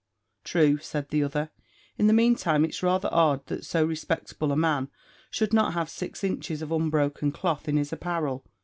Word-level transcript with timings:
"True," 0.43 0.79
said 0.79 1.09
the 1.09 1.21
other; 1.23 1.51
"in 1.95 2.07
the 2.07 2.11
meantime 2.13 2.65
it's 2.65 2.81
rather 2.81 3.07
odd 3.11 3.45
that 3.45 3.63
so 3.63 3.85
respectable 3.85 4.51
a 4.51 4.57
man 4.57 4.89
should 5.29 5.53
not 5.53 5.75
have 5.75 5.91
six 5.91 6.23
inches 6.23 6.63
of 6.63 6.71
unbroken 6.71 7.31
cloth 7.31 7.67
in 7.69 7.77
his 7.77 7.93
apparel. 7.93 8.43